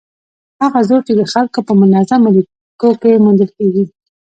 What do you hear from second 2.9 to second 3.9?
کې موندل کېږي.